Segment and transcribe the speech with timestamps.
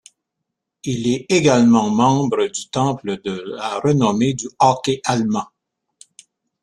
[0.83, 5.45] Il est également membre du temple de la renommée du hockey allemand.